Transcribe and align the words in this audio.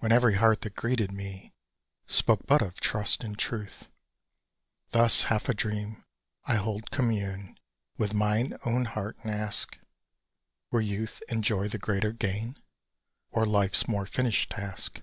When 0.00 0.12
every 0.12 0.34
heart 0.34 0.60
that 0.60 0.74
greeted 0.76 1.12
me 1.12 1.54
Spoke 2.06 2.46
but 2.46 2.60
of 2.60 2.74
trust 2.78 3.24
and 3.24 3.38
truth! 3.38 3.88
Thus 4.90 5.24
half 5.32 5.44
adream 5.48 6.04
I 6.44 6.56
hold 6.56 6.90
commune 6.90 7.56
With 7.96 8.12
mine 8.12 8.58
own 8.66 8.84
heart, 8.84 9.16
and 9.24 9.32
ask 9.34 9.78
Were 10.70 10.82
youth 10.82 11.22
and 11.30 11.42
joy 11.42 11.68
the 11.68 11.78
greater 11.78 12.12
gain, 12.12 12.58
Or 13.30 13.46
life's 13.46 13.88
more 13.88 14.04
finished 14.04 14.50
task? 14.50 15.00